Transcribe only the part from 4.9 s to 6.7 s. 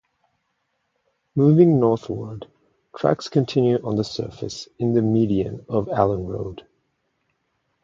the median of Allen Road.